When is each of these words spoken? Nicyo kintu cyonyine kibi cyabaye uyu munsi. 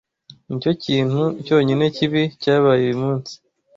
Nicyo 0.47 0.71
kintu 0.83 1.23
cyonyine 1.45 1.85
kibi 1.95 2.21
cyabaye 2.41 2.81
uyu 2.85 2.97
munsi. 3.03 3.33